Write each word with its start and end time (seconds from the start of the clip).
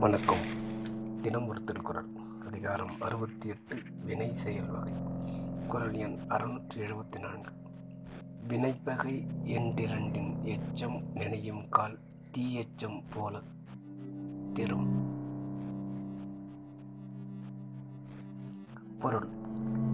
வணக்கம். 0.00 0.38
தினம் 1.22 1.48
ஒரு 1.48 1.64
திருக்குறள் 1.64 2.06
அதிகாரம் 2.46 3.00
அறுபத்தி 3.00 3.48
எட்டு 3.48 3.76
வினை 4.04 4.34
செயல் 4.34 4.66
வகை. 4.66 4.92
குரல் 5.68 5.94
எண் 5.94 6.18
அறுநூற்றி 6.28 6.74
எழுபத்தி 6.74 7.20
நான்கு 7.20 7.52
வினைப்பகை 8.48 9.26
என்றிரண்டின் 9.44 10.42
எச்சம் 10.42 11.02
நினையும் 11.14 11.68
கால் 11.68 11.98
தீயச்சம் 12.38 13.02
போல 13.14 13.40
திரும். 14.54 14.86
பொருள். 18.98 19.28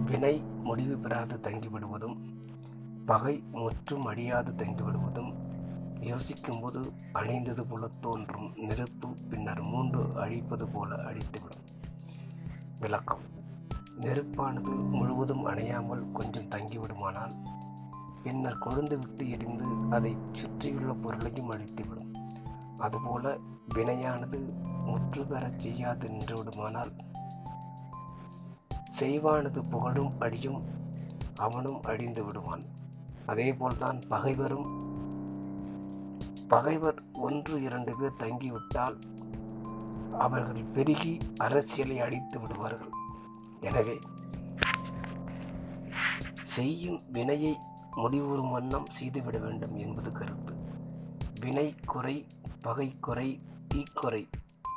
வினை 0.06 0.42
முடிவு 0.62 0.96
பெறாது 0.96 1.40
தங்கிவிடுவதும் 1.42 2.16
பகை 3.06 3.42
முற்றும் 3.52 4.04
அழியாது 4.04 4.52
தங்கிவிடுவதும் 4.52 5.41
யோசிக்கும்போது 6.02 6.92
அணைந்தது 7.14 7.64
போல 7.68 7.88
தோன்றும் 8.00 8.52
நெருப்பு 8.56 9.08
பின்னர் 9.30 9.62
மூண்டு 9.62 10.06
அழிப்பது 10.16 10.68
போல 10.68 10.94
அழித்துவிடும். 10.94 11.64
விளக்கம். 12.80 13.18
நெருப்பானது 14.00 14.88
முழுவதும் 14.88 15.46
அணையாமல் 15.46 16.12
கொஞ்சம் 16.12 16.48
தங்கிவிடுமானால் 16.48 17.34
பின்னர் 18.22 18.58
கொழுந்து 18.58 18.98
விட்டு 18.98 19.30
எரிந்து 19.30 19.64
அதை 19.90 20.16
சுற்றியுள்ள 20.32 20.92
பொருளையும் 20.92 21.50
அழித்துவிடும். 21.50 22.14
அதுபோல 22.78 23.38
வினையானது 23.74 24.52
முற்று 24.84 25.24
பெறச் 25.24 25.60
செய்யாது 25.60 26.10
நின்று 26.10 26.36
விடுமானால் 26.36 26.92
செய்வானது 29.00 29.62
புகழும் 29.70 30.12
அழியும் 30.18 30.62
அவனும் 31.36 31.82
அழிந்து 31.82 32.24
விடுவான் 32.24 32.64
அதேபோல்தான் 33.26 34.00
பகைவரும் 34.08 34.90
பகைவர் 36.52 36.98
ஒன்று 37.26 37.62
இரண்டு 37.62 37.92
பேர் 37.98 38.20
தங்கிவிட்டால் 38.22 38.96
அவர்கள் 40.24 40.64
பெருகி 40.74 41.12
அரசியலை 41.36 42.00
அடித்து 42.00 42.40
விடுவார்கள். 42.40 42.92
எனவே 43.60 43.96
செய்யும் 46.54 47.00
வினையை 47.12 47.54
முடிவுறும் 48.02 48.50
வண்ணம் 48.50 48.88
செய்துவிட 48.90 49.38
வேண்டும் 49.38 49.74
என்பது 49.76 50.12
கருத்து. 50.12 50.54
வினை 51.40 51.74
குறை 51.92 52.26
பகை 52.60 52.88
குறை 53.00 53.28
தீக்குறை 53.68 54.22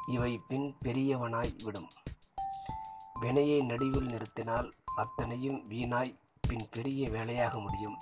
இவை 0.08 0.32
பின் 0.48 0.68
பெரியவனாய் 0.84 1.54
விடும். 1.64 1.90
வினையை 3.20 3.60
நடுவில் 3.62 4.10
நிறுத்தினால் 4.14 4.70
அத்தனையும் 5.04 5.60
வீணாய் 5.72 6.16
பின் 6.48 6.66
பெரிய 6.72 7.10
வேலையாக 7.10 7.60
முடியும். 7.60 7.98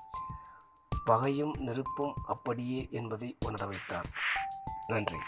பகையும் 1.06 1.56
நெருப்பும் 1.60 2.14
அப்படியே 2.28 2.88
என்பதை 2.92 3.38
உணர 3.40 3.66
வைத்தார் 3.66 4.06
நன்றி. 4.88 5.20